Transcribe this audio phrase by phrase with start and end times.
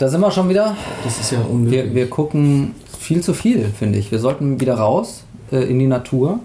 [0.00, 0.74] Da sind wir schon wieder.
[1.04, 1.84] Das ist ja unmöglich.
[1.84, 4.10] Wir, wir gucken viel zu viel, finde ich.
[4.10, 6.40] Wir sollten wieder raus äh, in die Natur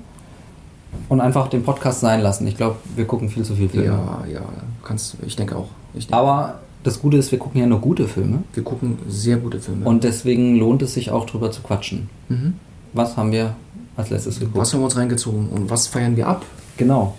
[1.08, 2.46] und einfach den Podcast sein lassen.
[2.48, 3.86] Ich glaube, wir gucken viel zu viel Filme.
[3.88, 4.42] ja, ja,
[4.84, 5.70] kannst ich denke auch.
[5.94, 8.44] Ich denke, Aber das Gute ist, wir gucken ja nur gute Filme.
[8.54, 9.86] wir gucken sehr gute Filme.
[9.86, 12.10] Und deswegen lohnt es sich auch drüber zu quatschen.
[12.28, 12.56] mhm.
[12.92, 13.56] Was haben wir
[13.96, 14.58] als letztes geguckt?
[14.58, 16.46] was haben wir uns reingezogen und was feiern wir ab?
[16.76, 17.16] Genau.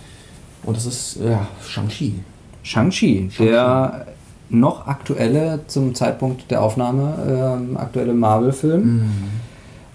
[0.63, 2.13] Und das ist ja Shang-Chi.
[2.61, 4.05] Shang-Chi, der
[4.49, 8.83] noch aktuelle, zum Zeitpunkt der Aufnahme, ähm, aktuelle Marvel-Film.
[8.83, 9.11] Mhm.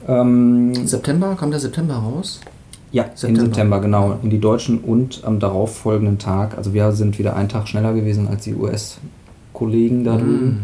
[0.08, 2.40] Ähm, September, kam der September raus?
[2.92, 3.40] ja, September.
[3.40, 4.18] im September, genau.
[4.22, 6.56] In die Deutschen und am darauffolgenden Tag.
[6.56, 10.60] Also wir sind wieder einen Tag schneller gewesen als die US-Kollegen da drüben.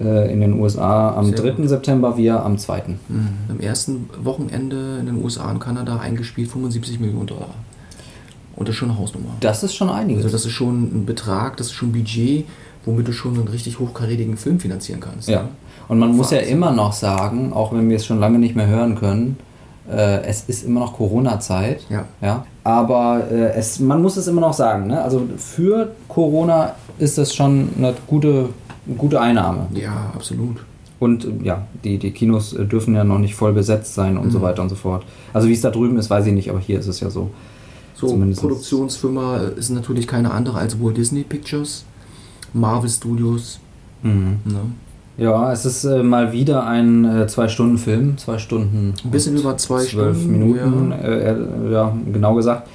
[0.00, 1.50] Äh, in den USA am Sehr 3.
[1.52, 1.68] gut.
[1.68, 2.82] September, wir am 2.
[3.08, 3.28] Mhm.
[3.50, 7.54] Am ersten Wochenende in den USA und Kanada eingespielt 75 Millionen Dollar.
[8.56, 9.30] Und das ist schon eine Hausnummer.
[9.40, 10.24] Das ist schon einiges.
[10.24, 12.46] Also das ist schon ein Betrag, das ist schon ein Budget,
[12.86, 15.28] womit du schon einen richtig hochkarätigen Film finanzieren kannst.
[15.28, 15.42] Ja.
[15.42, 15.48] ne?
[15.88, 18.66] Und man muss ja immer noch sagen, auch wenn wir es schon lange nicht mehr
[18.66, 19.36] hören können,
[19.90, 21.84] äh, es ist immer noch Corona-Zeit.
[21.90, 22.06] Ja.
[22.20, 22.44] Ja.
[22.64, 24.88] Aber äh, es, man muss es immer noch sagen.
[24.88, 25.00] Ne?
[25.02, 28.48] Also für Corona ist das schon eine gute,
[28.86, 29.66] eine gute Einnahme.
[29.74, 30.64] Ja, absolut.
[30.98, 34.30] Und äh, ja, die, die Kinos äh, dürfen ja noch nicht voll besetzt sein und
[34.30, 35.04] so weiter und so fort.
[35.32, 37.30] Also wie es da drüben ist, weiß ich nicht, aber hier ist es ja so.
[37.94, 41.84] So, Zumindest- Produktionsfirma ist natürlich keine andere als Walt Disney Pictures,
[42.56, 43.60] Marvel Studios.
[44.02, 44.38] Mhm.
[44.44, 44.60] Ne?
[45.18, 48.18] Ja, es ist äh, mal wieder ein äh, Zwei-Stunden-Film.
[48.18, 48.92] Zwei Stunden.
[49.02, 50.90] Ein bisschen über zwei zwölf Stunden, Minuten.
[50.90, 50.96] ja.
[50.98, 52.68] Äh, äh, ja, genau gesagt.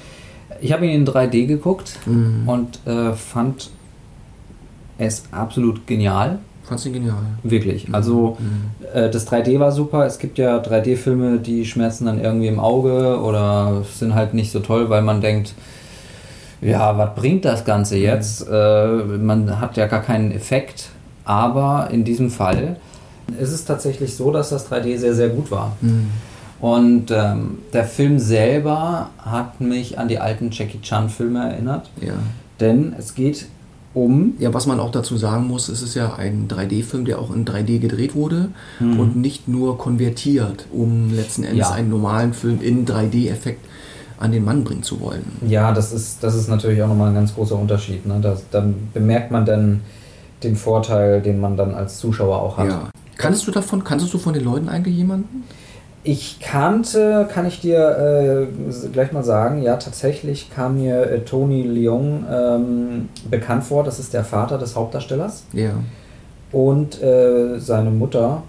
[0.59, 2.47] Ich habe ihn in 3D geguckt Mhm.
[2.47, 3.69] und äh, fand
[4.97, 6.39] es absolut genial.
[6.63, 7.15] Fandst du genial.
[7.43, 7.87] Wirklich.
[7.93, 8.89] Also Mhm.
[8.93, 10.05] äh, das 3D war super.
[10.05, 14.59] Es gibt ja 3D-Filme, die schmerzen dann irgendwie im Auge oder sind halt nicht so
[14.59, 15.53] toll, weil man denkt,
[16.61, 18.47] ja, was bringt das Ganze jetzt?
[18.49, 20.89] Äh, man hat ja gar keinen Effekt.
[21.23, 22.77] Aber in diesem Fall
[23.39, 25.75] ist es tatsächlich so, dass das 3D sehr, sehr gut war.
[25.81, 26.07] Mhm.
[26.59, 31.89] Und ähm, der Film selber hat mich an die alten Jackie Chan-Filme erinnert.
[32.01, 32.13] Ja.
[32.59, 33.47] Denn es geht
[33.93, 37.33] um Ja, was man auch dazu sagen muss, es ist ja ein 3D-Film, der auch
[37.33, 41.75] in 3D gedreht wurde und nicht nur konvertiert, um letzten Endes Ja.
[41.75, 43.65] einen normalen Film in 3D-Effekt
[44.21, 45.25] an den Mann bringen zu wollen.
[45.47, 48.05] Ja, das ist, das ist natürlich auch nochmal ein ganz großer Unterschied.
[48.05, 48.19] Ne?
[48.21, 49.81] Das, dann bemerkt man dann
[50.43, 52.67] den Vorteil, den man dann als Zuschauer auch hat.
[52.67, 52.89] Ja.
[53.17, 55.43] Kanntest du davon, kanntest du von den Leuten eigentlich jemanden?
[56.03, 61.61] Ich kannte, kann ich dir äh, gleich mal sagen, ja, tatsächlich kam mir äh, Tony
[61.61, 63.83] Leung ähm, bekannt vor.
[63.83, 65.43] Das ist der Vater des Hauptdarstellers.
[65.53, 65.73] Ja.
[66.51, 68.41] Und äh, seine Mutter,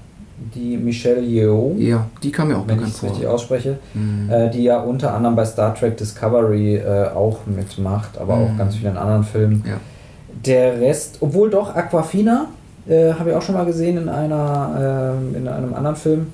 [0.54, 3.10] die Michelle Yeoh, Ja, die kam mir auch wenn ich bekannt es vor.
[3.10, 4.30] richtig ausspreche, Mhm.
[4.30, 8.58] äh, die ja unter anderem bei Star Trek Discovery äh, auch mitmacht, aber auch Mhm.
[8.58, 9.64] ganz vielen anderen Filmen.
[9.66, 9.75] Ja.
[10.44, 12.47] Der Rest, obwohl doch Aquafina,
[12.88, 16.26] äh, habe ich auch schon mal gesehen in, einer, äh, in einem anderen Film.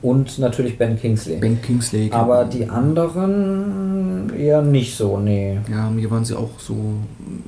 [0.00, 1.36] Und natürlich Ben Kingsley.
[1.36, 2.08] Ben Kingsley.
[2.08, 5.58] kennt aber die anderen eher nicht so, nee.
[5.70, 6.74] Ja, mir waren sie auch so.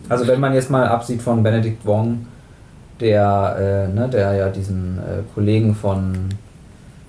[0.09, 2.27] Also wenn man jetzt mal absieht von Benedict Wong,
[3.01, 6.29] der, äh, ne, der ja diesen äh, Kollegen von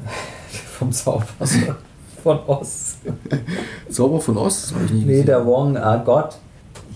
[0.77, 1.25] vom Zauber
[2.23, 2.97] von Oz.
[3.89, 5.25] Sauber von Ost, das habe ich nicht Nee, gesehen.
[5.27, 6.37] der Wong, ah Gott.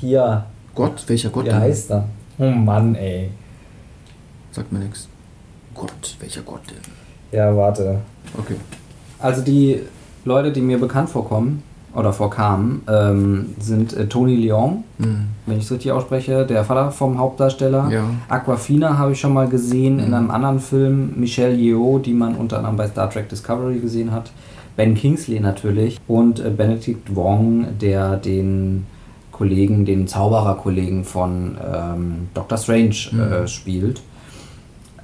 [0.02, 0.46] Hier,
[0.76, 1.60] Gott, welcher Gott wie denn?
[1.60, 2.06] heißt er?
[2.40, 3.30] Oh Mann, ey.
[4.52, 5.08] Sagt mir nichts.
[5.76, 7.38] Gott, welcher Gott denn?
[7.38, 8.00] Ja, warte.
[8.38, 8.56] Okay.
[9.20, 9.82] Also die
[10.26, 11.64] Leute, die mir bekannt vorkommen
[11.96, 15.22] oder vorkamen, ähm, sind äh, Tony Leong, Hm.
[15.48, 17.90] wenn ich es richtig ausspreche, der Vater vom Hauptdarsteller.
[17.92, 18.04] Ja.
[18.28, 20.14] Aquafina habe ich schon mal gesehen in Mhm.
[20.14, 21.14] einem anderen Film.
[21.18, 24.32] Michelle Yeoh, die man unter anderem bei Star Trek Discovery gesehen hat.
[24.76, 26.00] Ben Kingsley natürlich.
[26.08, 28.86] Und äh, Benedict Wong, der den
[29.32, 33.48] Kollegen, den Zaubererkollegen von ähm, Doctor Strange äh, Mhm.
[33.48, 34.02] spielt.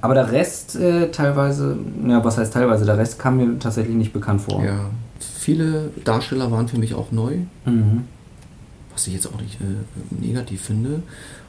[0.02, 4.12] Aber der Rest äh, teilweise, ja, was heißt teilweise, der Rest kam mir tatsächlich nicht
[4.12, 4.62] bekannt vor.
[4.62, 4.74] Ja.
[5.20, 8.02] Viele Darsteller waren für mich auch neu, Mhm.
[8.92, 11.02] was ich jetzt auch nicht äh, negativ finde.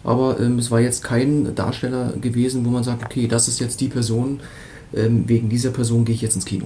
[0.04, 3.82] Aber ähm, es war jetzt kein Darsteller gewesen, wo man sagt, okay, das ist jetzt
[3.82, 4.40] die Person,
[4.96, 6.66] ähm, wegen dieser Person gehe ich jetzt ins Kino.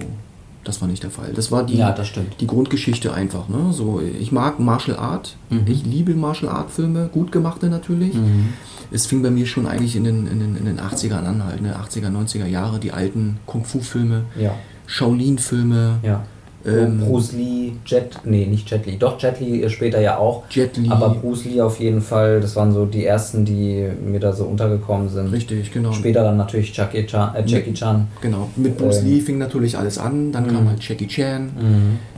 [0.64, 1.32] Das war nicht der Fall.
[1.34, 3.48] Das war die, Ja, das die Grundgeschichte einfach.
[3.48, 3.72] Ne?
[3.72, 5.36] So, ich mag Martial Art.
[5.50, 5.62] Mhm.
[5.66, 8.14] Ich liebe Martial Art Filme, gut gemachte natürlich.
[8.14, 8.50] Mhm.
[8.92, 11.62] Es fing bei mir schon eigentlich in den, in den, in den 80ern an, halt,
[11.62, 11.74] ne?
[11.76, 14.54] 80er, 90er Jahre, die alten Kung-Fu-Filme, Ja,
[14.86, 16.24] Shaolin-Filme, ja.
[16.64, 20.44] Ähm, Bruce Lee, Jet, nee, nicht Jet Li, doch Jet Li später ja auch.
[20.50, 20.88] Jet Li.
[20.90, 24.44] Aber Bruce Lee auf jeden Fall, das waren so die ersten, die mir da so
[24.44, 25.32] untergekommen sind.
[25.32, 25.92] Richtig, genau.
[25.92, 27.34] Später dann natürlich Jackie Chan.
[27.34, 28.06] Äh, Jackie Chan.
[28.20, 28.48] Genau.
[28.54, 30.68] Mit Bruce Ähm, Lee fing natürlich alles an, dann kam Mhm.
[30.68, 31.50] halt Jackie Chan,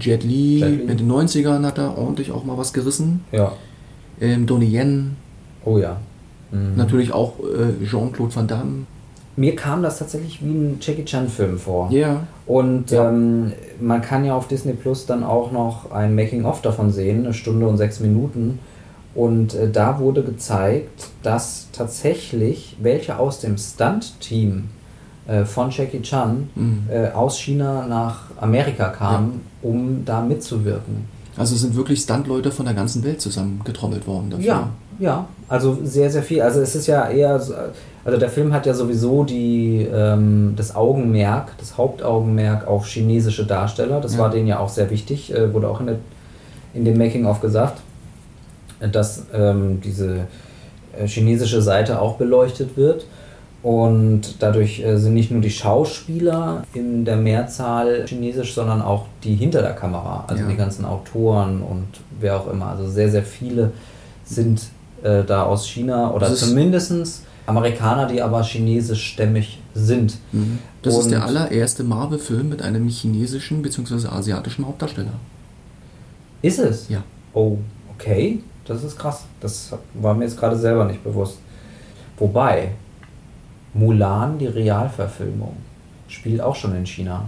[0.00, 0.82] Jet Li, Jet Li.
[0.90, 3.24] in den 90ern hat er ordentlich auch mal was gerissen.
[3.32, 3.52] Ja.
[4.20, 5.16] Ähm, Donnie Yen,
[5.64, 5.96] Oh ja.
[6.52, 6.76] Mhm.
[6.76, 8.72] Natürlich auch äh, Jean-Claude Van Damme.
[9.36, 11.90] Mir kam das tatsächlich wie ein Jackie Chan-Film vor.
[11.90, 12.20] Ja.
[12.46, 13.08] Und Ja.
[13.08, 17.34] Ähm, man kann ja auf Disney Plus dann auch noch ein Making-of davon sehen, eine
[17.34, 18.58] Stunde und sechs Minuten.
[19.14, 24.64] Und äh, da wurde gezeigt, dass tatsächlich welche aus dem Stunt-Team
[25.26, 26.82] äh, von Jackie Chan Mhm.
[26.90, 31.06] äh, aus China nach Amerika kamen, um da mitzuwirken.
[31.36, 34.44] Also sind wirklich Stuntleute von der ganzen Welt zusammengetrommelt worden dafür.
[34.46, 34.68] Ja,
[35.00, 36.40] ja, also sehr, sehr viel.
[36.42, 37.54] Also es ist ja eher, so-
[38.04, 44.00] also der Film hat ja sowieso die, ähm, das Augenmerk, das Hauptaugenmerk auf chinesische Darsteller.
[44.00, 44.20] Das Ja.
[44.20, 45.96] war denen ja auch sehr wichtig, äh, wurde auch in, der,
[46.74, 47.80] in dem Making-of gesagt,
[48.92, 50.26] dass ähm, diese
[50.98, 53.06] äh, chinesische Seite auch beleuchtet wird.
[53.62, 59.34] Und dadurch äh, sind nicht nur die Schauspieler in der Mehrzahl chinesisch, sondern auch die
[59.36, 60.50] hinter der Kamera, also Ja.
[60.50, 61.86] die ganzen Autoren und
[62.20, 62.66] wer auch immer.
[62.66, 63.72] Also sehr, sehr viele
[64.26, 64.64] sind
[65.02, 70.16] äh, da aus China oder Das ist- zumindest Amerikaner, die aber chinesischstämmig sind.
[70.32, 70.58] Mhm.
[70.82, 74.08] Das ist der Und- allererste Marvel-Film mit einem chinesischen bzw.
[74.08, 75.12] asiatischen Hauptdarsteller.
[76.42, 76.88] Ist es?
[76.88, 77.02] Ja.
[77.32, 77.58] Oh,
[77.94, 78.40] okay.
[78.66, 79.24] Das ist krass.
[79.40, 81.38] Das war mir jetzt gerade selber nicht bewusst.
[82.18, 82.70] Wobei,
[83.74, 85.56] Mulan, die Realverfilmung,
[86.08, 87.24] spielt auch schon in China.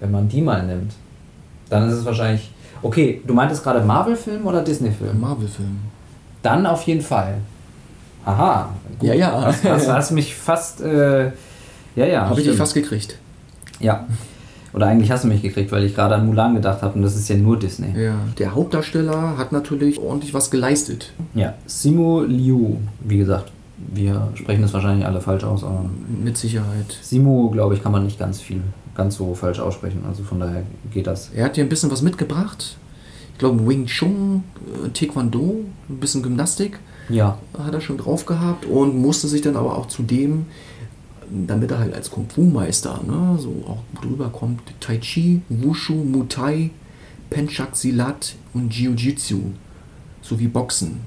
[0.00, 0.92] Wenn man die mal nimmt,
[1.68, 2.50] dann ist es wahrscheinlich.
[2.82, 5.20] Okay, du meintest gerade Marvel-Film oder Disney-Film?
[5.20, 5.78] Marvel-Film.
[6.42, 7.34] Dann auf jeden Fall.
[8.24, 8.74] Aha.
[9.02, 9.44] Ja, ja.
[9.46, 10.80] Das, das hast mich fast.
[10.80, 11.32] Äh,
[11.96, 12.28] ja, ja.
[12.28, 13.16] Habe ich dich fast gekriegt.
[13.80, 14.06] Ja.
[14.72, 17.16] Oder eigentlich hast du mich gekriegt, weil ich gerade an Mulan gedacht habe und das
[17.16, 17.92] ist ja nur Disney.
[18.00, 18.14] Ja.
[18.38, 21.12] Der Hauptdarsteller hat natürlich ordentlich was geleistet.
[21.34, 25.86] Ja, Simu Liu, wie gesagt, wir sprechen das wahrscheinlich alle falsch aus, aber
[26.22, 26.98] Mit Sicherheit.
[27.02, 28.60] Simu, glaube ich, kann man nicht ganz viel,
[28.94, 30.62] ganz so falsch aussprechen, also von daher
[30.92, 31.30] geht das.
[31.34, 32.76] Er hat hier ein bisschen was mitgebracht.
[33.32, 34.44] Ich glaube Wing Chun,
[34.84, 39.56] äh, Taekwondo, ein bisschen Gymnastik Ja, hat er schon drauf gehabt und musste sich dann
[39.56, 40.46] aber auch zudem,
[41.46, 45.94] damit er halt als Kung Fu Meister ne, so auch drüber kommt, Tai Chi, Wushu,
[45.94, 46.70] Muay,
[47.30, 49.38] Penchak Silat und Jiu-Jitsu
[50.22, 51.00] sowie Boxen.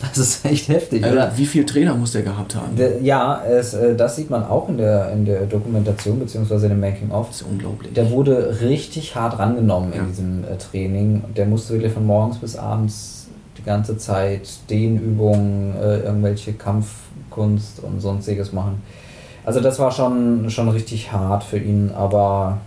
[0.00, 1.32] das ist echt heftig, Also, oder?
[1.36, 2.76] wie viel Trainer muss der gehabt haben?
[2.76, 6.54] Der- Ja, es, äh, das sieht man auch in der, in der Dokumentation bzw.
[6.64, 7.28] in dem Making-of.
[7.28, 7.92] Das ist unglaublich.
[7.94, 10.04] Der wurde richtig hart rangenommen in Ja.
[10.06, 11.24] diesem äh, Training.
[11.36, 13.17] Der musste wirklich von morgens bis abends
[13.58, 18.82] die ganze Zeit Dehnübungen, äh, irgendwelche Kampfkunst und sonstiges machen.
[19.44, 22.58] Also das war schon, schon richtig hart für ihn, aber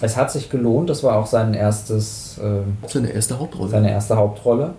[0.00, 0.90] es hat sich gelohnt.
[0.90, 3.70] Das war auch sein erstes, äh, Seine erste Hauptrolle.
[3.70, 4.74] seine erste Hauptrolle.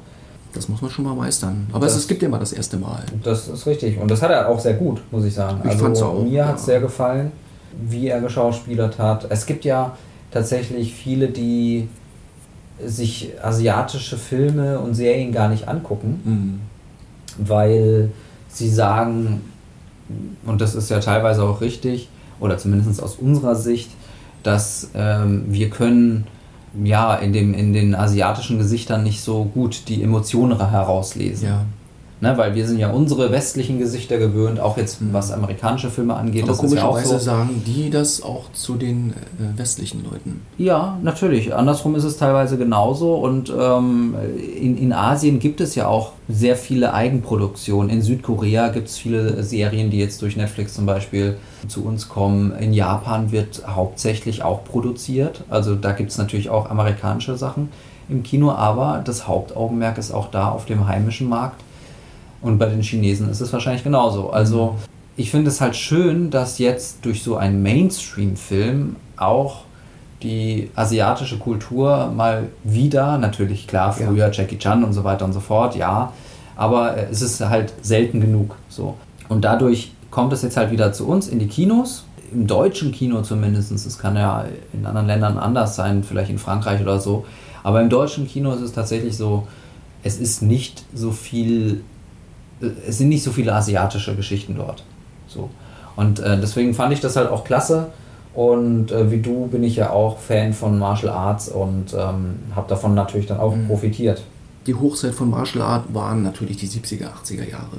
[0.54, 1.68] Das muss man schon mal meistern.
[1.72, 3.04] Aber Das- es, gibt ja mal das erste Mal.
[3.24, 4.00] Das ist richtig.
[4.00, 5.60] Und das hat er auch sehr gut, muss ich sagen.
[5.64, 6.66] Ich also fand's auch, mir hat es ja.
[6.74, 7.32] sehr gefallen,
[7.88, 9.26] wie er geschauspielert hat.
[9.30, 9.96] Es gibt ja
[10.32, 11.88] tatsächlich viele, die
[12.86, 16.60] sich asiatische Filme und Serien gar nicht angucken, Mhm.
[17.48, 18.12] weil
[18.50, 19.42] sie sagen,
[20.46, 22.10] und das ist ja teilweise auch richtig,
[22.40, 23.90] oder zumindest aus unserer Sicht,
[24.44, 26.26] dass ähm, wir können
[26.84, 31.48] ja in, dem, in den asiatischen Gesichtern nicht so gut die Emotionen herauslesen.
[31.48, 31.66] Ja.
[32.24, 36.44] Ne, weil wir sind ja unsere westlichen Gesichter gewöhnt, auch jetzt was amerikanische Filme angeht.
[36.44, 37.26] Aber das ist ja auch komischerweise so.
[37.26, 40.42] sagen die das auch zu den äh, westlichen Leuten.
[40.58, 41.54] Ja, natürlich.
[41.54, 43.16] Andersrum ist es teilweise genauso.
[43.16, 44.16] Und ähm,
[44.58, 47.90] in, in Asien gibt es ja auch sehr viele Eigenproduktionen.
[47.90, 51.36] In Südkorea gibt es viele Serien, die jetzt durch Netflix zum Beispiel
[51.68, 52.54] zu uns kommen.
[52.58, 55.44] In Japan wird hauptsächlich auch produziert.
[55.50, 57.68] Also da gibt es natürlich auch amerikanische Sachen
[58.08, 61.60] im Kino, aber das Hauptaugenmerk ist auch da auf dem heimischen Markt.
[62.44, 64.30] Und bei den Chinesen ist es wahrscheinlich genauso.
[64.30, 64.76] Also
[65.18, 69.64] ich finde es halt schön, dass jetzt durch so einen Mainstream-Film auch
[70.22, 74.08] die asiatische Kultur mal wieder, natürlich klar, Ja.
[74.08, 76.14] früher Jackie Chan und so weiter und so fort, ja,
[76.56, 78.96] aber äh, es ist halt selten genug so.
[79.30, 83.22] Und dadurch kommt es jetzt halt wieder zu uns in die Kinos, im deutschen Kino
[83.22, 87.26] zumindest, es kann ja in anderen Ländern anders sein, vielleicht in Frankreich oder so,
[87.64, 89.48] aber im deutschen Kino ist es tatsächlich so,
[90.04, 91.82] es ist nicht so viel,
[92.88, 94.84] es sind nicht so viele asiatische Geschichten dort.
[95.28, 95.50] So.
[95.96, 97.88] Und äh, deswegen fand ich das halt auch klasse.
[98.34, 102.68] Und äh, wie du bin ich ja auch Fan von Martial Arts und ähm, habe
[102.68, 103.68] davon natürlich dann auch Mhm.
[103.68, 104.24] profitiert.
[104.66, 107.78] Die Hochzeit von Martial Art waren natürlich die 70er, 80er Jahre.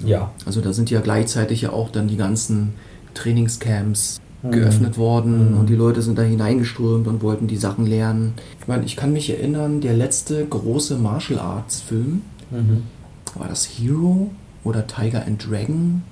[0.00, 0.30] Ja.
[0.44, 2.74] Also da sind ja gleichzeitig ja auch dann die ganzen
[3.14, 4.50] Trainingscamps Mhm.
[4.52, 5.58] geöffnet worden Mhm.
[5.60, 8.34] und die Leute sind da hineingeströmt und wollten die Sachen lernen.
[8.60, 12.20] Ich meine, ich kann mich erinnern, der letzte große Martial Arts Film,
[12.50, 12.82] Mhm.
[13.40, 14.30] War das Hero
[14.64, 16.02] oder Tiger and Dragon?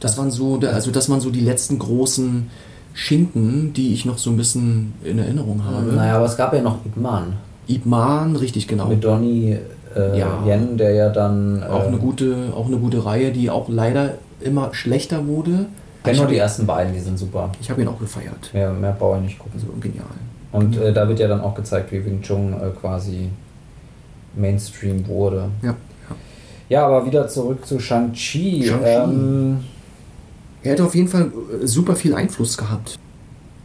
[0.00, 2.50] Das waren so, also das waren so die letzten großen
[2.94, 5.92] Schinken, die ich noch so ein bisschen in Erinnerung habe.
[5.92, 7.34] Naja, aber es gab ja noch Ip Man
[7.68, 8.86] Ip Man, richtig genau.
[8.86, 9.58] mit Donnie
[9.94, 10.42] äh, Ja.
[10.46, 11.62] Yen, der ja dann.
[11.62, 15.66] Auch, äh, eine gute, auch eine gute Reihe, die auch leider immer schlechter wurde.
[16.06, 17.50] Ich nur habe die ersten beiden, die sind super.
[17.60, 18.50] ich hab ihn auch gefeiert.
[18.54, 19.60] Mehr, mehr brauche ich nicht gucken.
[19.60, 20.06] Also genial.
[20.52, 23.28] Und äh, da wird ja dann auch gezeigt, wie Wing Chun äh, quasi
[24.34, 25.48] Mainstream wurde.
[25.62, 25.74] Ja.
[26.68, 28.64] Ja, aber wieder zurück zu Shang-Chi.
[28.66, 28.84] Shang-Chi.
[28.86, 29.58] Ähm,
[30.62, 31.30] Er hätte auf jeden Fall
[31.62, 32.98] äh, super viel Einfluss gehabt.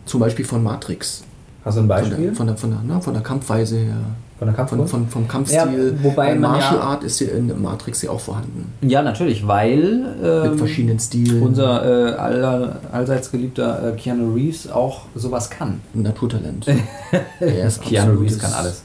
[0.05, 1.24] Zum Beispiel von Matrix.
[1.65, 2.25] hast du ein Von Beispiel?
[2.27, 3.95] der, von der, von der, na, von der Kampfweise her.
[4.39, 4.91] Von der Von, Kampfkunst?
[4.91, 5.95] von, vom Kampfstil.
[5.98, 8.74] Ja, wobei Martial ja- Art ist ja in Matrix ja auch vorhanden.
[8.81, 10.00] Ja, natürlich, weil
[10.43, 11.41] Mit ähm, verschiedenen Stilen.
[11.41, 15.79] unser äh, aller, allseits geliebter äh, Keanu Reeves auch sowas kann.
[15.95, 16.65] Ein Naturtalent.
[17.39, 18.83] er ist Keanu Reeves kann alles.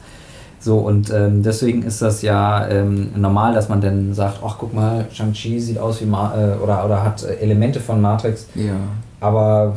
[0.60, 4.74] So, und ähm, deswegen ist das ja ähm, normal, dass man dann sagt, ach guck
[4.74, 8.46] mal, Shang-Chi sieht aus wie Ma äh, oder, oder hat äh, Elemente von Matrix.
[8.56, 8.74] Ja.
[9.20, 9.76] Aber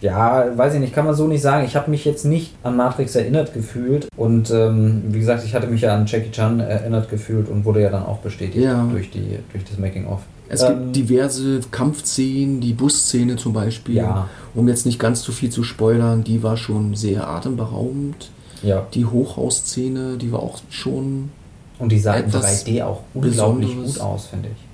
[0.00, 1.64] ja, weiß ich nicht, kann man so nicht sagen.
[1.64, 4.08] Ich habe mich jetzt nicht an Matrix erinnert gefühlt.
[4.16, 7.82] Und ähm, wie gesagt, ich hatte mich ja an Jackie Chan erinnert gefühlt und wurde
[7.82, 8.86] ja dann auch bestätigt Ja.
[8.92, 10.20] durch, die, durch das Making-of.
[10.50, 13.96] Es Ähm, gibt diverse Kampfszenen, die Busszene zum Beispiel.
[13.96, 14.28] Ja.
[14.54, 18.30] Um jetzt nicht ganz zu viel zu spoilern, die war schon sehr atemberaubend.
[18.62, 18.86] Ja.
[18.94, 21.30] Die Hochhausszene, die war auch schon.
[21.78, 23.94] Und die sah in Etwas 3D auch unglaublich Besonderes.
[23.94, 24.64] gut aus, finde ich.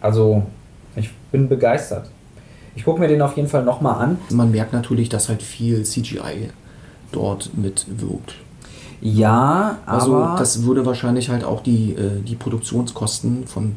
[0.00, 0.44] Also,
[0.94, 2.08] ich bin begeistert.
[2.76, 4.18] Ich gucke mir den auf jeden Fall nochmal an.
[4.30, 6.50] Man merkt natürlich, dass halt viel CGI
[7.10, 8.34] dort mitwirkt.
[9.00, 13.74] Ja, Also aber das würde wahrscheinlich halt auch die, äh, die Produktionskosten von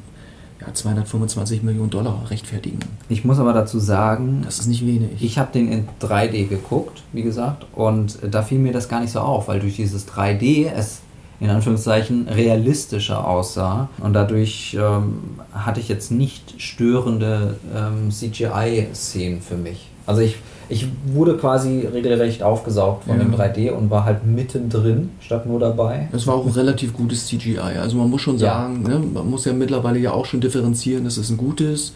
[0.62, 2.80] ja, 225 Millionen Dollar rechtfertigen.
[3.08, 5.12] ich muss aber dazu sagen, Das ist nicht wenig.
[5.22, 9.12] ich habe den in 3D geguckt, wie gesagt, und da fiel mir das gar nicht
[9.12, 11.00] so auf, weil durch dieses 3D es
[11.42, 15.20] in Anführungszeichen realistischer aussah und dadurch ähm,
[15.54, 19.88] hatte ich jetzt nicht störende ähm, CGI-Szenen für mich.
[20.10, 20.38] Also ich,
[20.70, 23.24] ich wurde quasi regelrecht aufgesaugt von Ja.
[23.24, 26.10] dem 3D und war halt mittendrin statt nur dabei.
[26.12, 27.60] Es war auch ein relativ gutes CGI.
[27.80, 28.54] Also man muss schon Ja.
[28.54, 31.94] sagen, ne, man muss ja mittlerweile ja auch schon differenzieren, ist es ein gutes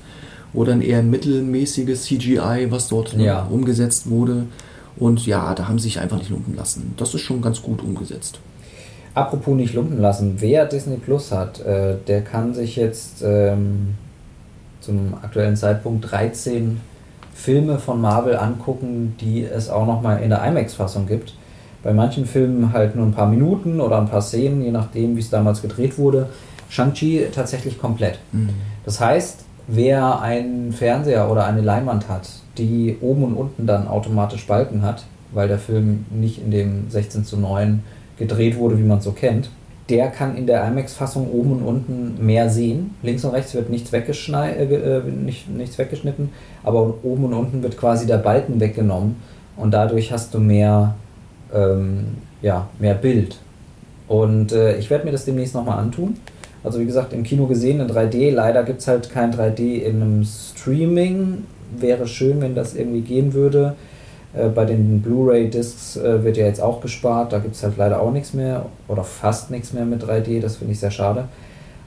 [0.54, 3.48] oder ein eher mittelmäßiges CGI, was dort Ja.
[3.50, 4.44] umgesetzt wurde.
[4.96, 6.94] Und ja, da haben sie sich einfach nicht lumpen lassen.
[6.98, 8.38] Das ist schon ganz gut umgesetzt.
[9.16, 13.96] Apropos nicht lumpen lassen, wer Disney Plus hat, äh, der kann sich jetzt ähm,
[14.82, 16.80] zum aktuellen Zeitpunkt 13
[17.34, 21.34] Filme von Marvel angucken, die es auch nochmal in der IMAX-Fassung gibt.
[21.82, 25.20] Bei manchen Filmen halt nur ein paar Minuten oder ein paar Szenen, je nachdem, wie
[25.20, 26.30] es damals gedreht wurde.
[26.70, 28.20] Shang-Chi tatsächlich komplett.
[28.86, 34.48] Das heißt, wer einen Fernseher oder eine Leinwand hat, die oben und unten dann automatisch
[34.48, 37.84] Balken hat, weil der Film nicht in dem 16 zu 9
[38.18, 39.50] gedreht wurde, wie man es so kennt,
[39.90, 42.96] der kann in der IMAX-Fassung oben und unten mehr sehen.
[43.02, 46.30] Links und rechts wird nichts, äh, äh, nicht, nichts weggeschnitten,
[46.64, 49.18] aber oben und unten wird quasi der Balken weggenommen
[49.58, 50.96] und dadurch hast du mehr,
[51.54, 52.06] ähm,
[52.42, 53.38] ja, mehr Bild.
[54.08, 56.18] Und äh, ich werde mir das demnächst nochmal antun.
[56.64, 58.32] Also wie gesagt, im Kino gesehen in 3D.
[58.32, 61.44] Leider gibt es halt kein 3D in einem Streaming.
[61.78, 63.76] Wäre schön, wenn das irgendwie gehen würde.
[64.36, 67.34] Äh, bei den Blu-ray-Discs äh, wird ja jetzt auch gespart.
[67.34, 70.42] Da gibt es halt leider auch nichts mehr oder fast nichts mehr mit 3D.
[70.42, 71.26] Das finde ich sehr schade.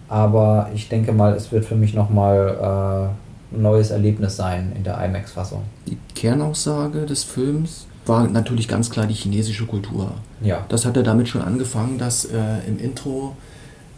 [0.09, 3.11] Aber ich denke mal, es wird für mich nochmal
[3.53, 5.63] äh, ein neues Erlebnis sein in der IMAX-Fassung.
[5.87, 10.13] Die Kernaussage des Films war natürlich ganz klar die chinesische Kultur.
[10.41, 10.65] Ja.
[10.69, 12.29] Das hat ja damit schon angefangen, dass äh,
[12.69, 13.35] im Intro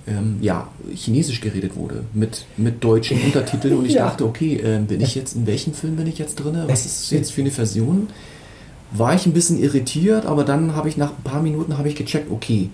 [0.07, 4.07] ähm, ja, Chinesisch geredet wurde mit, mit deutschen Untertiteln und ich Ja.
[4.07, 6.57] dachte, okay, äh, bin ich jetzt in welchem Film bin ich jetzt drin?
[6.67, 8.09] Was ist jetzt für eine Version?
[8.93, 11.95] War ich ein bisschen irritiert, aber dann habe ich nach ein paar Minuten habe ich
[11.95, 12.71] gecheckt, okay,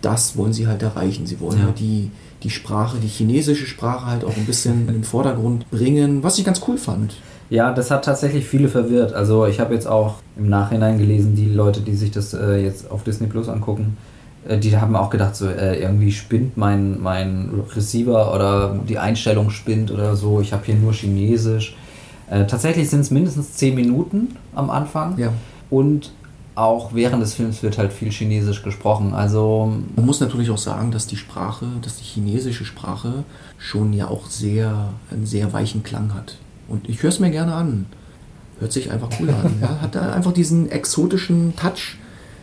[0.00, 1.26] das wollen sie halt erreichen.
[1.26, 1.64] Sie wollen Ja.
[1.66, 2.10] halt die,
[2.42, 6.44] die Sprache, die chinesische Sprache halt auch ein bisschen in den Vordergrund bringen, was ich
[6.44, 7.16] ganz cool fand.
[7.50, 9.12] Ja, das hat tatsächlich viele verwirrt.
[9.12, 12.90] Also ich habe jetzt auch im Nachhinein gelesen, die Leute, die sich das äh, jetzt
[12.90, 13.96] auf Disney Plus angucken,
[14.46, 19.50] äh, die haben auch gedacht, so äh, irgendwie spinnt mein, mein Receiver oder die Einstellung
[19.50, 20.40] spinnt oder so.
[20.40, 21.74] Ich habe hier nur Chinesisch.
[22.30, 25.16] Äh, tatsächlich sind es mindestens 10 Minuten am Anfang.
[25.18, 25.32] Ja.
[25.70, 26.12] Und
[26.58, 29.14] auch während des Films wird halt viel Chinesisch gesprochen.
[29.14, 33.24] Also Man muss natürlich auch sagen, dass die Sprache, dass die chinesische Sprache
[33.58, 36.36] schon ja auch sehr, einen sehr weichen Klang hat.
[36.66, 37.86] Und ich höre es mir gerne an.
[38.58, 39.54] Hört sich einfach cool an.
[39.60, 39.80] Ja?
[39.80, 41.96] Hat da einfach diesen exotischen Touch,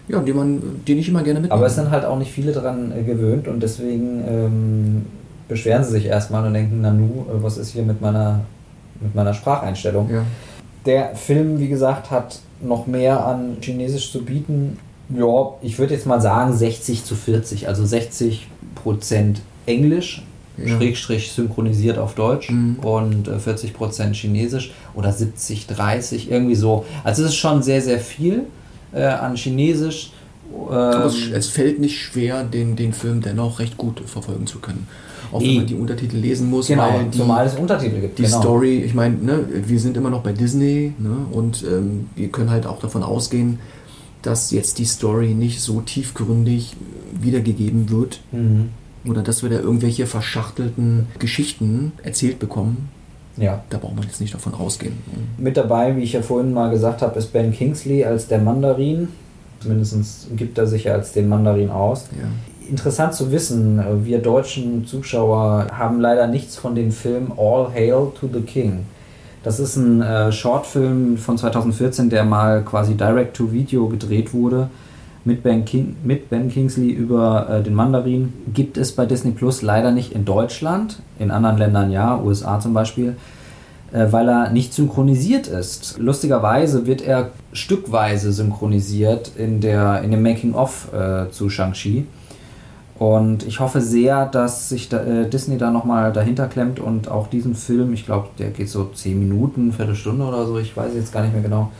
[0.08, 1.58] ja, den, man, den ich immer gerne mitnehme.
[1.58, 5.06] Aber es sind halt auch nicht viele daran äh, gewöhnt und deswegen ähm,
[5.50, 8.42] beschweren sie sich erstmal und denken, Nanu, äh, was ist hier mit meiner,
[9.02, 10.10] mit meiner Spracheinstellung?
[10.10, 10.24] ja.
[10.86, 14.78] Der Film, wie gesagt, hat noch mehr an Chinesisch zu bieten.
[15.10, 20.24] Ja, ich würde jetzt mal sagen 60 zu 40, also 60 Prozent Englisch,
[20.58, 20.78] Ja.
[20.78, 22.78] Schrägstrich synchronisiert auf Deutsch Mhm.
[22.82, 26.86] und äh, 40 Prozent Chinesisch oder 70, 30, irgendwie so.
[27.04, 28.44] Also es ist schon sehr, sehr viel
[28.94, 30.12] äh, an Chinesisch
[30.70, 34.88] Aber es, es fällt nicht schwer, den, den Film dennoch recht gut verfolgen zu können.
[35.32, 35.56] Auch wenn Nee.
[35.58, 38.18] man die Untertitel lesen muss, genau, weil die, zumal es Untertitel gibt.
[38.20, 38.40] die genau.
[38.42, 42.50] Story, ich meine, ne, wir sind immer noch bei Disney ne, und ähm, wir können
[42.50, 43.60] halt auch davon ausgehen,
[44.22, 46.76] dass jetzt die Story nicht so tiefgründig
[47.20, 48.70] wiedergegeben wird Mhm.
[49.08, 52.90] oder dass wir da irgendwelche verschachtelten Geschichten erzählt bekommen.
[53.38, 53.64] Ja.
[53.70, 54.94] Da braucht man jetzt nicht davon ausgehen.
[55.38, 59.10] Mit dabei, wie ich ja vorhin mal gesagt habe, ist Ben Kingsley als der Mandarin.
[59.60, 62.06] Zumindest gibt er sich ja als den Mandarin aus.
[62.12, 62.28] Ja.
[62.70, 68.12] Interessant zu wissen, äh, wir deutschen Zuschauer haben leider nichts von dem Film All Hail
[68.20, 68.86] to the King.
[69.44, 74.70] Das ist ein äh, Shortfilm von 2014, der mal quasi Direct-to-Video gedreht wurde
[75.26, 78.34] mit Ben, King, mit ben Kingsley über äh, den Mandarin.
[78.54, 82.74] Gibt es bei Disney Plus leider nicht in Deutschland, in anderen Ländern ja, USA zum
[82.74, 83.18] Beispiel,
[83.92, 85.98] äh, weil er nicht synchronisiert ist.
[85.98, 92.06] Lustigerweise wird er stückweise synchronisiert in, der, in dem Making-of äh, zu Shang-Chi.
[92.98, 97.28] Und ich hoffe sehr, dass sich da, äh, Disney da nochmal dahinter klemmt und auch
[97.28, 101.12] diesen Film, ich glaube, der geht so 10 Minuten, Viertelstunde oder so, ich weiß jetzt
[101.12, 101.72] gar nicht mehr genau,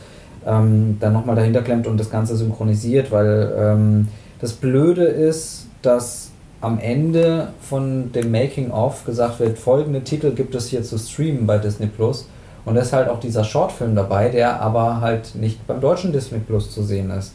[0.44, 4.08] ähm, dann nochmal dahinter klemmt und das Ganze synchronisiert, weil ähm,
[4.40, 6.30] das Blöde ist, dass
[6.60, 11.58] am Ende von dem Making-of gesagt wird, folgende Titel gibt es hier zu streamen bei
[11.58, 12.28] Disney Plus.
[12.64, 16.40] Und da ist halt auch dieser Shortfilm dabei, der aber halt nicht beim deutschen Disney
[16.40, 17.32] Plus zu sehen ist.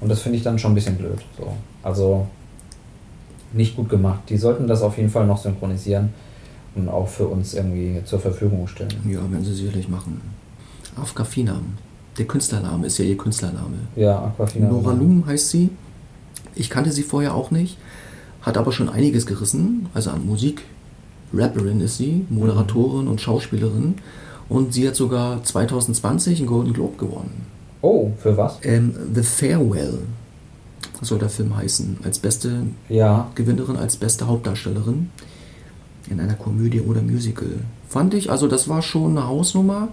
[0.00, 1.18] Und das finde ich dann schon ein bisschen blöd.
[1.38, 1.52] So.
[1.82, 2.26] Also
[3.56, 4.20] nicht gut gemacht.
[4.28, 6.10] Die sollten das auf jeden Fall noch synchronisieren
[6.74, 8.94] und auch für uns irgendwie zur Verfügung stellen.
[9.08, 10.20] ja, werden sie sicherlich machen.
[11.00, 11.60] Afkafina,
[12.18, 13.76] der Künstlername ist ja ihr Künstlername.
[13.96, 14.68] Ja, Aquafina.
[14.68, 15.70] Nora Lum heißt sie.
[16.54, 17.76] Ich kannte sie vorher auch nicht,
[18.42, 20.62] hat aber schon einiges gerissen, also an Musik.
[21.34, 23.96] Rapperin ist sie, Moderatorin und Schauspielerin.
[24.48, 27.46] Und sie hat sogar 2020 einen Golden Globe gewonnen.
[27.82, 28.58] Oh, für was?
[28.62, 29.98] Ähm, The Farewell
[31.02, 35.10] soll der Film heißen, als beste Ja, Gewinnerin, als beste Hauptdarstellerin
[36.08, 37.48] in einer Komödie oder Musical.
[37.88, 39.88] Fand ich, also das war schon eine Hausnummer.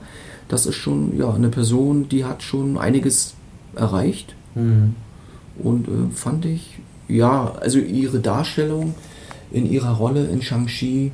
[0.47, 3.33] Das ist schon ja, eine Person, die hat schon einiges
[3.75, 4.35] erreicht.
[4.55, 4.95] mhm.
[5.61, 8.95] Und äh, fand ich, ja, also ihre Darstellung
[9.51, 11.11] in ihrer Rolle in Shang-Chi,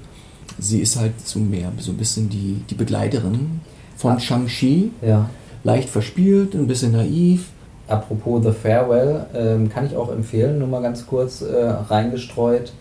[0.58, 3.60] sie ist halt so mehr, so ein bisschen die, die Begleiterin
[3.98, 4.20] von Ah.
[4.20, 4.92] Shang-Chi.
[5.02, 5.30] ja.
[5.66, 7.48] Leicht verspielt, ein bisschen naiv.
[7.90, 12.72] Apropos The Farewell, ähm, kann ich auch empfehlen, nur mal ganz kurz äh, reingestreut.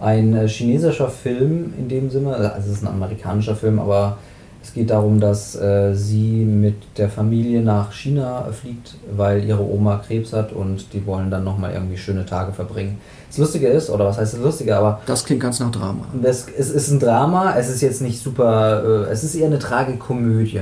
[0.00, 4.18] Ein äh, chinesischer Film in dem Sinne, also es ist ein amerikanischer Film, aber
[4.62, 10.02] es geht darum, dass äh, sie mit der Familie nach China fliegt, weil ihre Oma
[10.06, 12.98] Krebs hat und die wollen dann nochmal irgendwie schöne Tage verbringen.
[13.28, 16.06] Das Lustige ist, oder was heißt das Lustige, aber Das klingt ganz nach Drama.
[16.22, 19.58] das, es ist ein Drama, es ist jetzt nicht super, äh, es ist eher eine
[19.58, 20.60] Tragikomödie.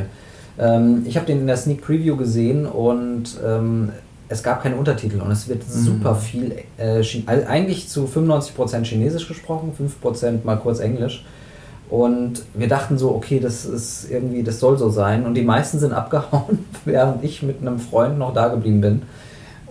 [0.59, 3.91] Ähm, ich habe den in der Sneak Preview gesehen und ähm,
[4.29, 9.29] es gab keine Untertitel und es wird super viel, äh, also eigentlich zu 95% Chinesisch
[9.29, 11.25] gesprochen, 5% mal kurz Englisch.
[11.91, 15.27] Und wir dachten so, okay, das ist irgendwie, das soll so sein.
[15.27, 19.03] Und die meisten sind abgehauen, während ich mit einem Freund noch da geblieben bin.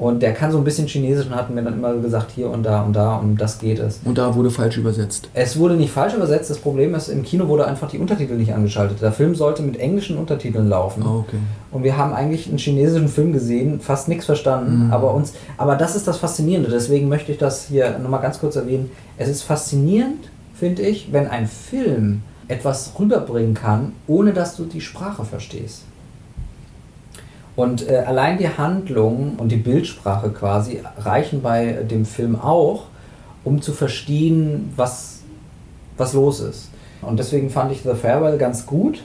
[0.02, 2.64] Und der kann so ein bisschen Chinesisch und hat mir dann immer gesagt, hier und
[2.64, 4.00] da und da und das geht es.
[4.04, 5.30] Und da wurde falsch übersetzt.
[5.36, 6.50] Es wurde nicht falsch übersetzt.
[6.50, 9.00] Das Problem ist, im Kino wurde einfach die Untertitel nicht angeschaltet.
[9.00, 11.04] Der Film sollte mit englischen Untertiteln laufen.
[11.06, 11.38] Ah, okay.
[11.70, 14.92] Und wir haben eigentlich einen chinesischen Film gesehen, fast nichts verstanden, Mhm.
[14.92, 16.72] aber uns, aber das ist das Faszinierende.
[16.72, 18.90] Deswegen möchte ich das hier nochmal ganz kurz erwähnen.
[19.20, 24.82] Es ist faszinierend, finde ich, wenn ein Film etwas rüberbringen kann, ohne dass du die
[24.82, 25.84] Sprache verstehst.
[27.56, 32.86] Und äh, allein die Handlung und die Bildsprache quasi reichen bei dem Film auch,
[33.44, 35.20] um zu verstehen, was,
[35.98, 36.70] was los ist.
[37.02, 39.02] Und deswegen fand ich The Farewell ganz gut,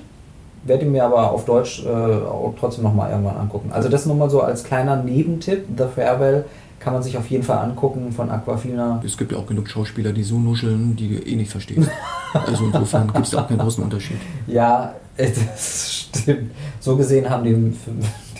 [0.64, 3.70] werde ihn mir aber auf Deutsch äh, auch trotzdem nochmal irgendwann angucken.
[3.72, 5.64] Also das nochmal so als kleiner Nebentipp.
[5.76, 6.44] The Farewell
[6.78, 9.00] kann man sich auf jeden Fall angucken von Aquafina.
[9.04, 11.90] Es gibt ja auch genug Schauspieler, die so nuscheln, die eh nicht verstehst.
[12.32, 14.18] Also insofern gibt es auch keinen großen Unterschied.
[14.46, 16.50] Ja, das stimmt.
[16.78, 17.74] So gesehen haben die,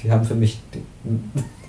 [0.07, 0.83] die haben für mich die,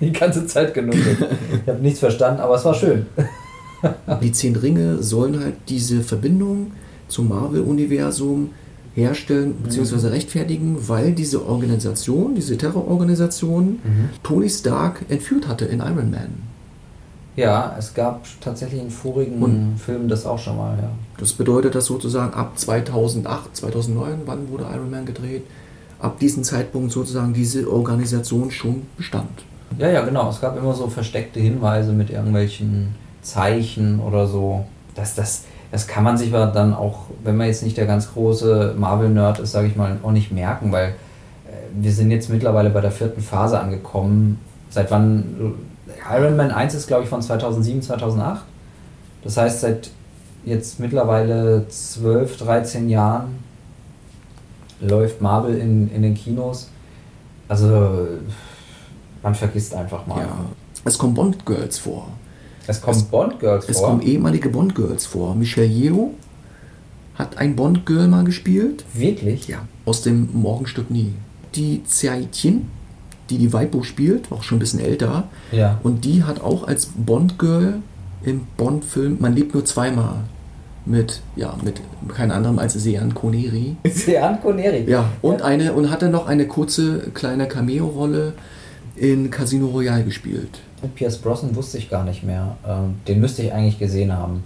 [0.06, 1.18] die ganze Zeit genuschelt.
[1.62, 3.06] Ich habe nichts verstanden, aber es war schön.
[4.22, 6.72] Die Zehn Ringe sollen halt diese Verbindung
[7.06, 8.50] zum Marvel-Universum
[8.96, 10.08] herstellen bzw.
[10.08, 13.78] rechtfertigen, weil diese Organisation, diese Terrororganisation,
[14.24, 16.42] Tony Stark entführt hatte in Iron Man.
[17.36, 20.90] Ja, es gab tatsächlich in vorigen Und- Filmen das auch schon mal, ja.
[21.18, 25.44] Das bedeutet, dass sozusagen ab 2008, 2009, wann wurde Iron Man gedreht,
[26.00, 29.44] ab diesem Zeitpunkt sozusagen diese Organisation schon bestand.
[29.78, 30.30] Ja, ja, genau.
[30.30, 34.64] Es gab immer so versteckte Hinweise mit irgendwelchen Zeichen oder so.
[34.94, 38.12] Das, das, das kann man sich aber dann auch, wenn man jetzt nicht der ganz
[38.12, 40.92] große Marvel-Nerd ist, sage ich mal, auch nicht merken, weil äh,
[41.74, 44.40] wir sind jetzt mittlerweile bei der vierten Phase angekommen.
[44.70, 45.54] Seit wann
[46.10, 48.42] Iron Man 1 ist, glaube ich, von 2007, 2008.
[49.22, 49.90] Das heißt, seit
[50.44, 53.47] jetzt mittlerweile 12, 13 Jahren
[54.80, 56.68] läuft Marvel in, in den Kinos.
[57.48, 58.06] Also,
[59.22, 60.20] man vergisst einfach mal.
[60.20, 60.44] Ja.
[60.84, 62.08] Es kommen Bond-Girls vor.
[62.66, 63.88] Es kommen Bond-Girls Es vor.
[63.88, 65.34] kommen ehemalige Bond-Girls vor.
[65.34, 66.10] Michelle Yeoh
[67.14, 68.84] hat ein Bond-Girl mal gespielt.
[68.94, 69.48] Wirklich?
[69.48, 69.58] Ja.
[69.84, 71.14] Aus dem Morgenstück Nie.
[71.54, 72.70] Die Xiaitien,
[73.30, 75.24] die die Weibo spielt, auch schon ein bisschen älter.
[75.50, 75.80] Ja.
[75.82, 77.80] Und die hat auch als Bond-Girl
[78.22, 80.16] im Bond-Film Man lebt nur zweimal
[80.88, 81.80] mit, ja, mit
[82.14, 83.76] keinem anderem als Sean Connery.
[83.90, 84.84] Sean Connery.
[84.88, 88.32] Ja, und eine und hatte noch eine kurze kleine Cameo-Rolle
[88.96, 90.58] in Casino Royale gespielt.
[90.82, 92.56] Mit Pierce Brosnan wusste ich gar nicht mehr.
[92.66, 94.42] Ähm, den müsste ich eigentlich gesehen haben.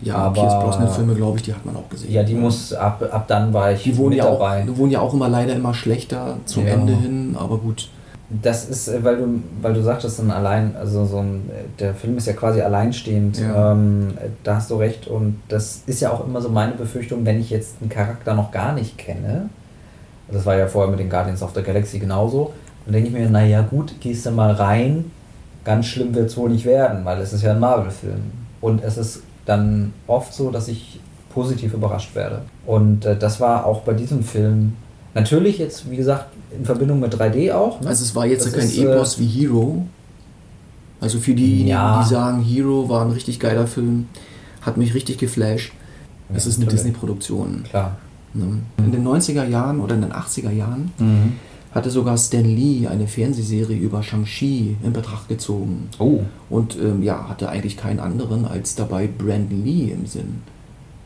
[0.00, 2.12] Ja, Aber- Pierce Brosnan Filme, glaube ich, die hat man auch gesehen.
[2.12, 4.62] Ja, die muss, ab, ab dann war ich Die wurden ja, auch, dabei.
[4.62, 6.74] die wurden ja auch immer leider immer schlechter zum Ja.
[6.74, 7.88] Ende hin, aber gut.
[8.30, 11.94] Das ist, äh, weil du, weil du sagtest, dann allein, also so ein, äh, der
[11.94, 13.38] Film ist ja quasi alleinstehend.
[13.38, 13.72] Ja.
[13.72, 14.14] Ähm,
[14.44, 15.06] da hast du recht.
[15.08, 18.50] Und das ist ja auch immer so meine Befürchtung, wenn ich jetzt einen Charakter noch
[18.50, 19.48] gar nicht kenne.
[20.30, 22.52] Das war ja vorher mit den Guardians of the Galaxy genauso.
[22.84, 25.10] Dann denke ich mir, naja gut, gehst du mal rein.
[25.64, 28.20] Ganz schlimm wird es wohl nicht werden, weil es ist ja ein Marvel-Film.
[28.60, 31.00] Und es ist dann oft so, dass ich
[31.32, 32.42] positiv überrascht werde.
[32.66, 34.76] Und äh, das war auch bei diesem Film
[35.20, 36.26] natürlich jetzt, wie gesagt,
[36.56, 37.80] in Verbindung mit 3D auch.
[37.80, 37.88] Ne?
[37.88, 39.86] Also es war jetzt Das kein ist, Epos wie Hero.
[41.00, 42.02] Also für diejenigen, Ja.
[42.02, 44.06] die sagen, Hero war ein richtig geiler Film,
[44.62, 45.72] hat mich richtig geflasht.
[46.34, 46.66] Es Ja, ist eine.
[46.70, 47.62] Disney-Produktion.
[47.68, 47.96] Klar.
[48.34, 48.58] Ne?
[48.78, 51.32] In den 90er Jahren oder in den 80er Jahren Mhm.
[51.72, 55.88] hatte sogar Stan Lee eine Fernsehserie über Shang-Chi in Betracht gezogen.
[55.98, 56.20] Oh.
[56.50, 60.42] Und ähm, ja, hatte eigentlich keinen anderen als dabei Brandon Lee im Sinn.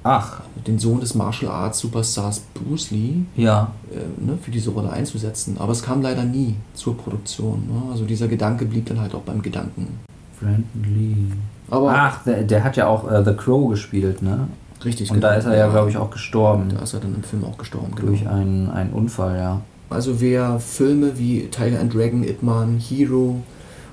[0.05, 0.41] Ach.
[0.67, 3.71] Den Sohn des Martial Arts Superstars Bruce Lee Ja.
[3.91, 5.57] äh, ne, für diese Rolle einzusetzen.
[5.59, 7.65] Aber es kam leider nie zur Produktion.
[7.69, 7.91] Ne?
[7.93, 10.01] Also dieser Gedanke blieb dann halt auch beim Gedanken.
[10.41, 11.33] Brandon Lee.
[11.71, 14.49] Aber Ach, der, der hat ja auch äh, The Crow gespielt, ne?
[14.85, 15.11] richtig.
[15.12, 15.38] Und da genau.
[15.38, 16.71] ist er ja, glaube ich, auch gestorben.
[16.75, 17.93] Da ist er dann im Film auch gestorben.
[17.95, 18.33] Durch Genau.
[18.33, 19.61] einen, einen Unfall, ja.
[19.91, 23.37] Also wer Filme wie Tiger and Dragon, Ip Man, Hero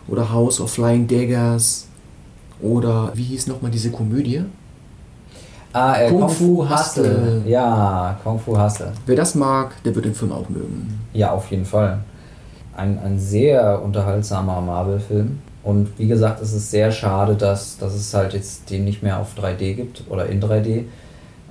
[0.08, 1.86] oder House of Flying Daggers
[2.62, 4.42] oder wie hieß nochmal diese Komödie?
[5.74, 6.70] Ah, äh, Kung Kung, Fu.
[6.70, 7.42] Hustle.
[7.46, 8.92] Ja, Kung Fu Hustle.
[9.06, 11.00] Wer das mag, der wird den Film auch mögen.
[11.14, 12.00] Ja, auf jeden Fall.
[12.76, 15.40] Ein, ein sehr unterhaltsamer Marvel-Film.
[15.64, 19.20] Und wie gesagt, es ist sehr schade, dass, dass es halt jetzt den nicht mehr
[19.20, 20.86] auf 3D gibt oder in 3D.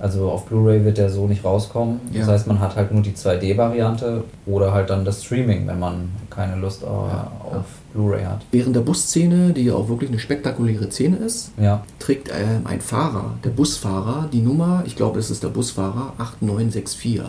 [0.01, 1.99] Also auf Blu-ray wird der so nicht rauskommen.
[2.13, 2.33] Das Ja.
[2.33, 6.55] heißt, man hat halt nur die 2D-Variante oder halt dann das Streaming, wenn man keine
[6.55, 7.65] Lust auf, Ja, auf.
[7.93, 8.41] Blu-ray hat.
[8.51, 11.83] Während der Busszene, die ja auch wirklich eine spektakuläre Szene ist, Ja.
[11.99, 17.21] trägt ähm, ein Fahrer, der Busfahrer, die Nummer, ich glaube, es ist der Busfahrer 8964,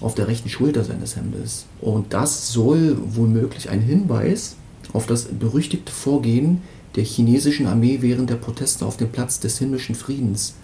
[0.00, 1.66] auf der rechten Schulter seines Hemdes.
[1.80, 4.56] Und das soll womöglich ein Hinweis
[4.92, 6.62] auf das berüchtigte Vorgehen
[6.96, 10.54] der chinesischen Armee während der Proteste auf dem Platz des himmlischen Friedens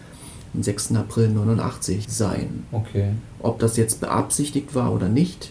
[0.54, 0.94] am 6.
[0.94, 2.64] April 89 sein.
[2.72, 3.10] Okay.
[3.40, 5.50] Ob das jetzt beabsichtigt war oder nicht,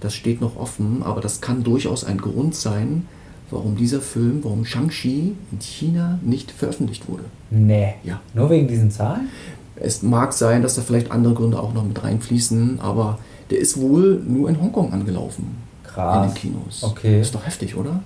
[0.00, 3.06] das steht noch offen, aber das kann durchaus ein Grund sein,
[3.50, 7.24] warum dieser Film, warum Shang-Chi in China nicht veröffentlicht wurde.
[7.50, 7.94] Nee.
[8.04, 8.20] Ja.
[8.34, 9.28] Nur wegen diesen Zahlen?
[9.76, 13.18] Es mag sein, dass da vielleicht andere Gründe auch noch mit reinfließen, aber
[13.50, 15.56] der ist wohl nur in Hongkong angelaufen.
[15.84, 16.32] In Krass.
[16.32, 16.82] den Kinos.
[16.84, 17.20] Okay.
[17.20, 18.00] Ist doch heftig, oder?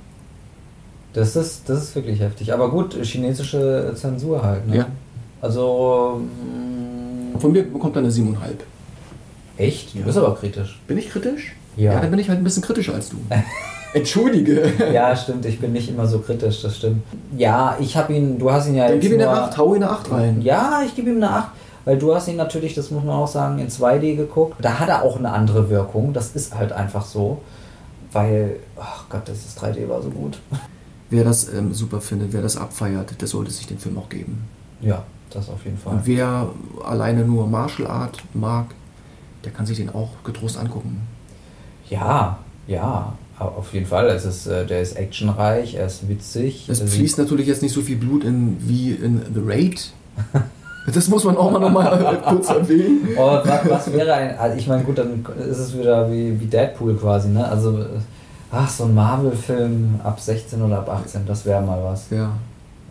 [1.13, 2.53] Das ist, das ist wirklich heftig.
[2.53, 4.67] Aber gut, chinesische Zensur halt.
[4.67, 4.77] Ne?
[4.77, 4.87] Ja.
[5.43, 6.21] Also.
[7.35, 8.37] mh, Von mir bekommt er eine 7,5.
[9.59, 9.95] Echt?
[9.95, 10.05] Du Ja.
[10.07, 10.81] bist aber kritisch.
[10.87, 11.55] Bin ich kritisch?
[11.77, 11.93] Ja.
[11.95, 13.17] Ja, dann bin ich halt ein bisschen kritischer als du.
[13.95, 14.73] Entschuldige.
[14.93, 15.45] Ja, stimmt.
[15.45, 17.03] Ich bin nicht immer so kritisch, das stimmt.
[17.37, 18.39] Ja, ich habe ihn.
[18.39, 20.41] Du hast ihn ja Dann gib ihm eine nur- 8, hau ihm eine 8 rein.
[20.43, 21.49] Ja, ich gebe ihm eine 8.
[21.85, 24.55] Weil du hast ihn natürlich, das muss man auch sagen, in 2D geguckt.
[24.63, 26.13] Da hat er auch eine andere Wirkung.
[26.13, 27.43] Das ist halt einfach so.
[28.13, 30.39] Weil, ach Gott, das ist 3D war so gut.
[31.11, 34.45] Wer das ähm, super findet, wer das abfeiert, der sollte sich den Film auch geben.
[34.81, 35.03] Ja,
[35.35, 35.95] das auf jeden Fall.
[35.95, 36.49] Und wer
[36.85, 38.67] alleine nur Martial Art mag,
[39.45, 41.01] der kann sich den auch getrost angucken.
[41.91, 44.07] Ja, ja, au- auf jeden Fall.
[44.09, 46.69] Es ist, äh, der ist actionreich, er ist witzig.
[46.69, 49.93] Es fließt natürlich jetzt nicht so viel Blut in, wie in The Raid.
[50.93, 53.11] Das muss man auch mal nochmal kurz erwähnen.
[53.17, 54.37] Oh, was, was wäre ein.
[54.37, 57.47] Also ich meine, gut, dann ist es wieder wie, wie Deadpool quasi, ne?
[57.47, 57.85] Also, äh,
[58.51, 62.11] ach, so ein Marvel-Film ab 16 oder ab 18, das wäre mal was.
[62.11, 62.33] Ja,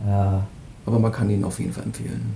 [0.08, 0.42] Ja,
[0.86, 2.34] aber man kann ihn auf jeden Fall empfehlen.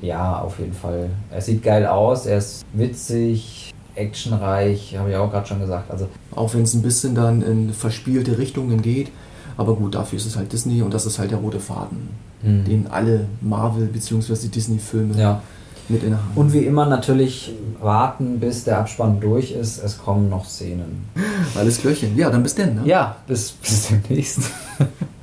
[0.00, 1.10] ja, auf jeden Fall.
[1.30, 5.90] Er sieht geil aus, er ist witzig, actionreich, habe ich auch gerade schon gesagt.
[5.90, 9.10] Also, Auch wenn es ein bisschen dann in verspielte Richtungen geht.
[9.56, 12.08] Aber gut, dafür ist es halt Disney und das ist halt der rote Faden,
[12.42, 12.64] hm.
[12.64, 14.48] den alle Marvel- bzw.
[14.48, 15.42] Disney-Filme ja.
[15.90, 16.30] mit innehaben.
[16.34, 19.82] Und wie immer natürlich warten, bis der Abspann durch ist.
[19.84, 21.04] Es kommen noch Szenen.
[21.54, 22.16] Alles Klöchen.
[22.16, 22.76] Ja, dann bis denn.
[22.76, 22.82] Ne?
[22.86, 24.40] Ja, bis, bis demnächst.